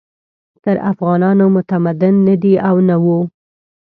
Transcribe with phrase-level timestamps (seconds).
[0.63, 3.19] تر افغانانو متمدن نه دي او نه وو.